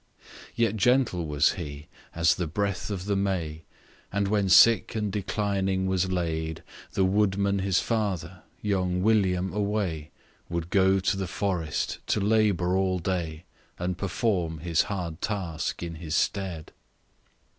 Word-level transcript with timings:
Yet 0.55 0.77
gentle 0.77 1.27
was 1.27 1.51
he, 1.53 1.85
as 2.15 2.33
the 2.33 2.47
breath 2.47 2.89
of 2.89 3.05
the 3.05 3.15
May, 3.15 3.65
And 4.11 4.27
when 4.29 4.49
sick 4.49 4.95
and 4.95 5.11
declining 5.11 5.85
was 5.85 6.11
laid 6.11 6.63
The 6.93 7.05
woodman 7.05 7.59
his 7.59 7.79
father, 7.79 8.41
young 8.63 9.03
William 9.03 9.53
away 9.53 10.09
Would 10.49 10.71
go 10.71 10.99
to 10.99 11.15
the 11.15 11.27
forest 11.27 11.99
to 12.07 12.19
labour 12.19 12.75
all 12.75 12.97
day, 12.97 13.43
And 13.77 13.95
perform 13.95 14.61
his 14.61 14.81
hard 14.89 15.21
task 15.21 15.83
in 15.83 15.93
his 15.93 16.15
stead. 16.15 16.71